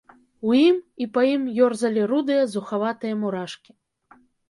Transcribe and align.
У 0.51 0.55
ім 0.67 0.79
і 1.05 1.09
па 1.17 1.25
ім 1.33 1.45
ёрзалі 1.67 2.07
рудыя, 2.15 2.49
зухаватыя 2.57 3.23
мурашкі. 3.25 3.81